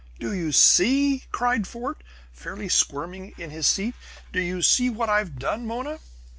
[0.19, 2.01] "Do you see?" cried Fort,
[2.33, 3.93] fairly squirming in his seat.
[4.33, 5.99] "Do you see what I've done, Mona?"